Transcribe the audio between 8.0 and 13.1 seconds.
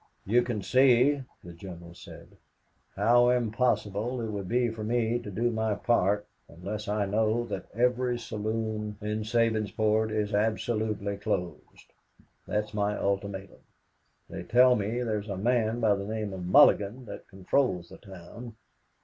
saloon in Sabinsport is absolutely closed. That's my